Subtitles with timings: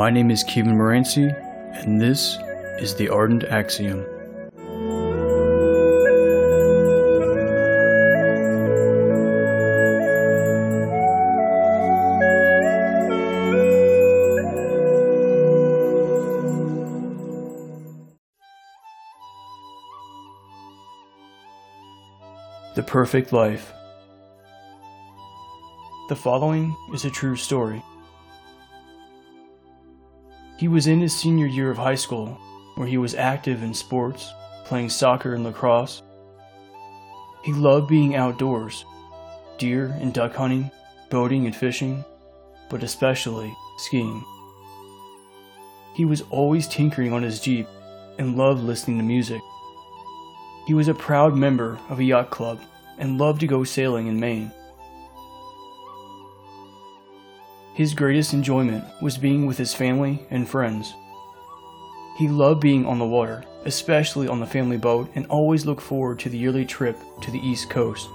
[0.00, 1.30] My name is Kevin Merancis,
[1.74, 2.38] and this
[2.78, 4.02] is the Ardent Axiom.
[22.74, 23.70] The Perfect Life.
[26.08, 27.82] The following is a true story.
[30.60, 32.38] He was in his senior year of high school,
[32.74, 34.30] where he was active in sports,
[34.66, 36.02] playing soccer and lacrosse.
[37.42, 38.84] He loved being outdoors,
[39.56, 40.70] deer and duck hunting,
[41.08, 42.04] boating and fishing,
[42.68, 44.22] but especially skiing.
[45.94, 47.66] He was always tinkering on his Jeep
[48.18, 49.40] and loved listening to music.
[50.66, 52.60] He was a proud member of a yacht club
[52.98, 54.52] and loved to go sailing in Maine.
[57.80, 60.92] His greatest enjoyment was being with his family and friends.
[62.18, 66.18] He loved being on the water, especially on the family boat, and always looked forward
[66.18, 68.10] to the yearly trip to the East Coast.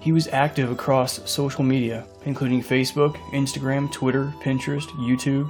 [0.00, 5.48] He was active across social media, including Facebook, Instagram, Twitter, Pinterest, YouTube,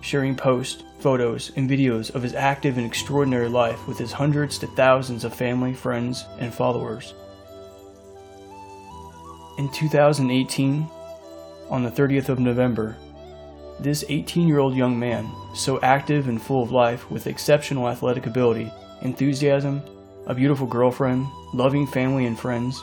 [0.00, 4.66] sharing posts, photos, and videos of his active and extraordinary life with his hundreds to
[4.66, 7.12] thousands of family, friends, and followers.
[9.58, 10.88] In 2018,
[11.70, 12.96] on the 30th of November.
[13.78, 18.26] This 18 year old young man, so active and full of life with exceptional athletic
[18.26, 18.70] ability,
[19.02, 19.82] enthusiasm,
[20.26, 22.82] a beautiful girlfriend, loving family and friends,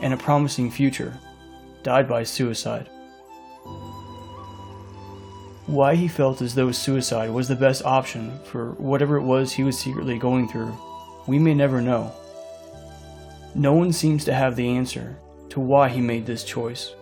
[0.00, 1.18] and a promising future,
[1.82, 2.88] died by suicide.
[5.66, 9.64] Why he felt as though suicide was the best option for whatever it was he
[9.64, 10.74] was secretly going through,
[11.26, 12.10] we may never know.
[13.54, 15.18] No one seems to have the answer
[15.50, 16.94] to why he made this choice.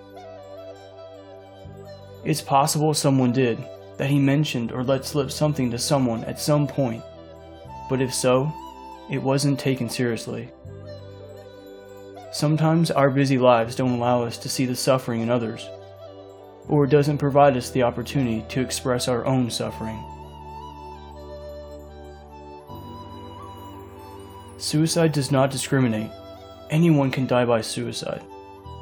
[2.27, 3.57] It's possible someone did,
[3.98, 7.05] that he mentioned or let slip something to someone at some point,
[7.89, 8.53] but if so,
[9.09, 10.51] it wasn't taken seriously.
[12.33, 15.69] Sometimes our busy lives don't allow us to see the suffering in others,
[16.67, 20.03] or it doesn't provide us the opportunity to express our own suffering.
[24.59, 26.11] Suicide does not discriminate.
[26.70, 28.25] Anyone can die by suicide,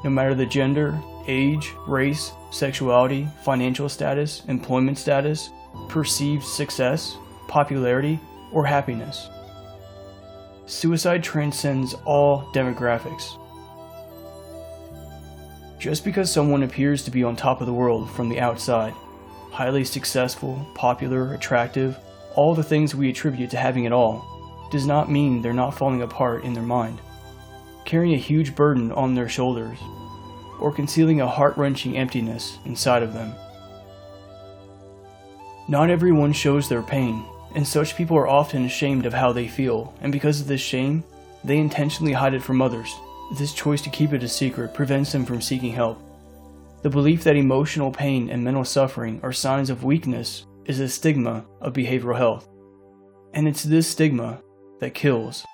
[0.04, 5.50] no matter the gender, age, race, sexuality, financial status, employment status,
[5.88, 7.16] perceived success,
[7.48, 8.20] popularity,
[8.52, 9.28] or happiness.
[10.66, 13.38] Suicide transcends all demographics.
[15.78, 18.94] Just because someone appears to be on top of the world from the outside,
[19.50, 21.98] highly successful, popular, attractive,
[22.34, 26.02] all the things we attribute to having it all, does not mean they're not falling
[26.02, 27.00] apart in their mind,
[27.84, 29.78] carrying a huge burden on their shoulders
[30.58, 33.34] or concealing a heart wrenching emptiness inside of them.
[35.68, 37.24] Not everyone shows their pain,
[37.54, 41.04] and such people are often ashamed of how they feel, and because of this shame,
[41.42, 42.94] they intentionally hide it from others.
[43.38, 46.00] This choice to keep it a secret prevents them from seeking help.
[46.82, 51.44] The belief that emotional pain and mental suffering are signs of weakness is a stigma
[51.60, 52.48] of behavioral health.
[53.32, 54.42] And it's this stigma
[54.80, 55.46] that kills.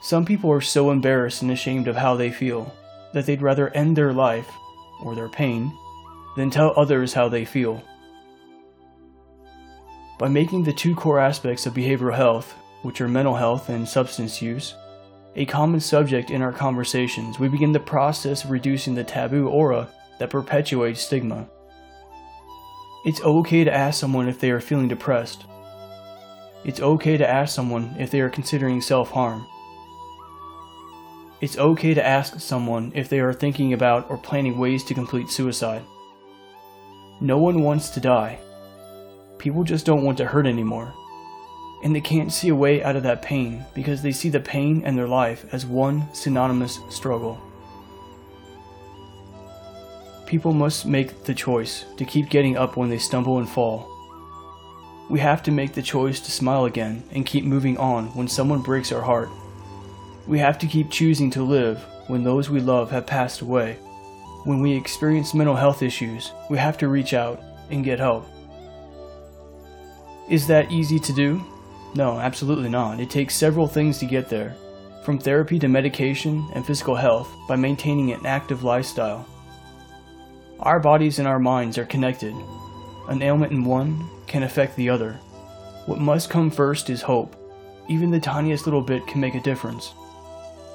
[0.00, 2.74] Some people are so embarrassed and ashamed of how they feel
[3.12, 4.50] that they'd rather end their life,
[5.02, 5.72] or their pain,
[6.36, 7.82] than tell others how they feel.
[10.18, 14.40] By making the two core aspects of behavioral health, which are mental health and substance
[14.40, 14.74] use,
[15.36, 19.88] a common subject in our conversations, we begin the process of reducing the taboo aura
[20.18, 21.48] that perpetuates stigma.
[23.04, 25.44] It's okay to ask someone if they are feeling depressed.
[26.64, 29.46] It's okay to ask someone if they are considering self harm.
[31.40, 35.30] It's okay to ask someone if they are thinking about or planning ways to complete
[35.30, 35.82] suicide.
[37.22, 38.38] No one wants to die.
[39.38, 40.92] People just don't want to hurt anymore.
[41.82, 44.82] And they can't see a way out of that pain because they see the pain
[44.84, 47.40] and their life as one synonymous struggle.
[50.26, 53.88] People must make the choice to keep getting up when they stumble and fall.
[55.08, 58.60] We have to make the choice to smile again and keep moving on when someone
[58.60, 59.30] breaks our heart
[60.26, 63.74] we have to keep choosing to live when those we love have passed away.
[64.44, 68.26] When we experience mental health issues, we have to reach out and get help.
[70.28, 71.44] Is that easy to do?
[71.94, 73.00] No, absolutely not.
[73.00, 74.54] It takes several things to get there,
[75.04, 79.26] from therapy to medication and physical health by maintaining an active lifestyle.
[80.60, 82.34] Our bodies and our minds are connected.
[83.08, 85.14] An ailment in one can affect the other.
[85.86, 87.34] What must come first is hope.
[87.88, 89.94] Even the tiniest little bit can make a difference.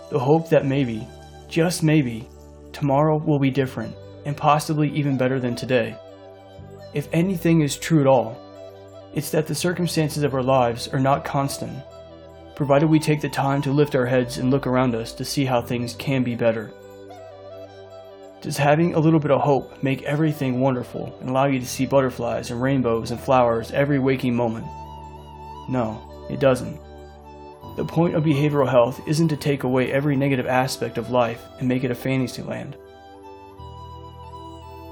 [0.10, 1.07] The hope that maybe,
[1.48, 2.28] just maybe,
[2.72, 5.96] tomorrow will be different and possibly even better than today.
[6.94, 8.38] If anything is true at all,
[9.13, 11.81] it's that the circumstances of our lives are not constant,
[12.56, 15.46] provided we take the time to lift our heads and look around us to see
[15.46, 16.72] how things can be better.
[18.42, 21.86] Does having a little bit of hope make everything wonderful and allow you to see
[21.86, 24.68] butterflies and rainbows and flowers every waking moment?
[25.68, 26.80] No, it doesn't.
[27.75, 31.68] The point of behavioral health isn't to take away every negative aspect of life and
[31.68, 32.77] make it a fantasy land.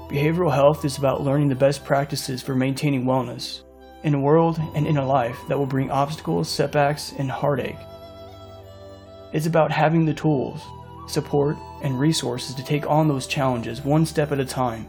[0.08, 3.62] Behavioral health is about learning the best practices for maintaining wellness
[4.02, 7.78] in a world and in a life that will bring obstacles, setbacks, and heartache.
[9.32, 10.60] It's about having the tools,
[11.08, 14.86] support, and resources to take on those challenges one step at a time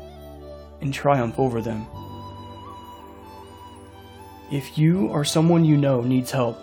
[0.82, 1.88] and triumph over them.
[4.52, 6.62] If you or someone you know needs help,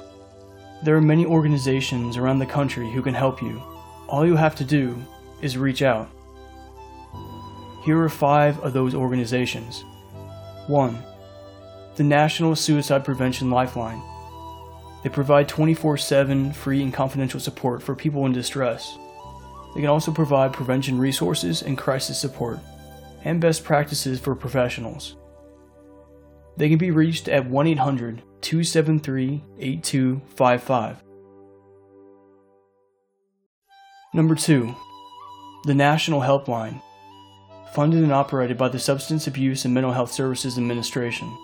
[0.83, 3.63] there are many organizations around the country who can help you.
[4.09, 5.01] All you have to do
[5.41, 6.11] is reach out.
[7.85, 9.85] Here are five of those organizations.
[10.67, 10.99] 1.
[11.97, 14.03] The National Suicide Prevention Lifeline.
[15.03, 18.97] They provide 24 7 free and confidential support for people in distress.
[19.75, 22.59] They can also provide prevention resources and crisis support,
[23.25, 25.17] and best practices for professionals.
[26.57, 31.03] They can be reached at 1 800 273 8255.
[34.15, 34.75] Number 2.
[35.65, 36.83] The National Helpline,
[37.73, 41.35] funded and operated by the Substance Abuse and Mental Health Services Administration.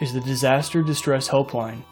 [0.02, 1.84] is the Disaster Distress Helpline.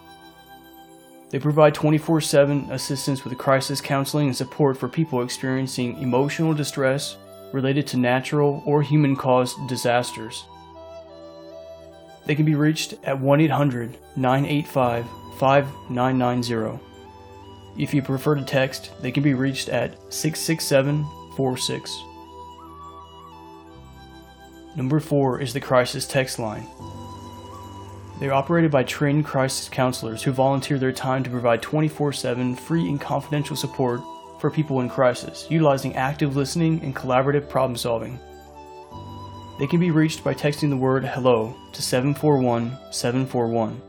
[1.30, 7.18] They provide 24 7 assistance with crisis counseling and support for people experiencing emotional distress
[7.52, 10.46] related to natural or human caused disasters.
[12.26, 15.06] They can be reached at 1 800 985
[15.38, 16.80] 5990.
[17.78, 22.04] If you prefer to text, they can be reached at 66746.
[24.76, 26.68] Number 4 is the Crisis Text Line.
[28.20, 32.56] They are operated by trained crisis counselors who volunteer their time to provide 24 7
[32.56, 34.02] free and confidential support
[34.40, 38.20] for people in crisis, utilizing active listening and collaborative problem solving.
[39.60, 43.82] They can be reached by texting the word hello to 741 741.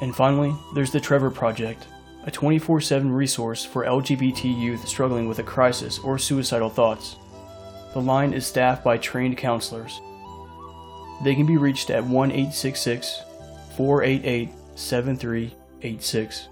[0.00, 1.86] And finally, there's the Trevor Project,
[2.24, 7.16] a 24 7 resource for LGBT youth struggling with a crisis or suicidal thoughts.
[7.94, 10.00] The line is staffed by trained counselors.
[11.24, 13.22] They can be reached at 1 866
[13.76, 16.48] 488 7386.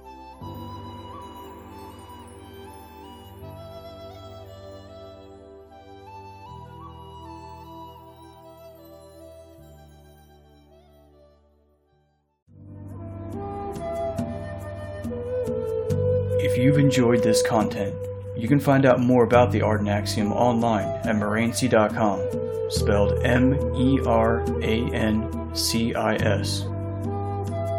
[16.46, 17.92] If you've enjoyed this content,
[18.36, 23.98] you can find out more about the Ardent Axiom online at merancis.com, spelled M E
[24.06, 26.62] R A N C I S.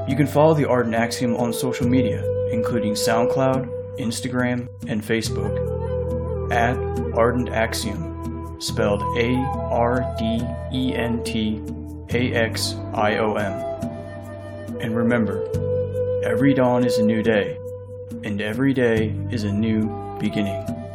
[0.10, 6.76] You can follow the Ardent Axiom on social media, including SoundCloud, Instagram, and Facebook, at
[7.16, 9.34] Ardent Axiom, spelled A
[9.72, 10.42] R D
[10.74, 11.64] E N T
[12.10, 13.54] A X I O M.
[14.82, 15.48] And remember,
[16.26, 17.57] every dawn is a new day
[18.24, 19.88] and every day is a new
[20.20, 20.87] beginning.